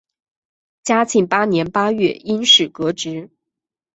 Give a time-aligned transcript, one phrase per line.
[0.83, 3.29] 嘉庆八年八月因事革职。